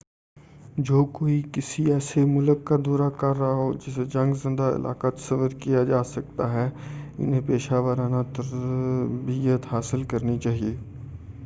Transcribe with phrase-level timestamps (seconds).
[0.79, 5.49] جو کوئی کسی ایسے ملک کا دورہ کر رہا ہو جسے جنگ زدہ علاقہ تصور
[5.59, 6.69] کیا جاسکتا ہے
[7.19, 10.75] انہیں پیشہ ورانہ تربیت حاصل کرنی چاہئے